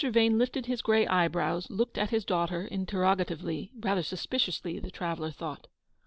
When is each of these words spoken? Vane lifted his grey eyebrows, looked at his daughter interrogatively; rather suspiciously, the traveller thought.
Vane 0.03 0.39
lifted 0.39 0.65
his 0.65 0.81
grey 0.81 1.05
eyebrows, 1.05 1.69
looked 1.69 1.95
at 1.95 2.09
his 2.09 2.25
daughter 2.25 2.65
interrogatively; 2.65 3.69
rather 3.81 4.01
suspiciously, 4.01 4.79
the 4.79 4.89
traveller 4.89 5.29
thought. 5.29 5.67